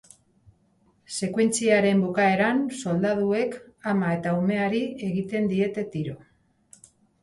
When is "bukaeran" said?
2.07-2.65